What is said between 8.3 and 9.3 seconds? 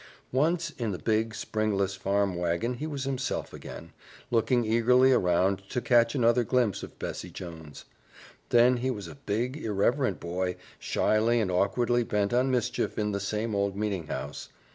Then he was a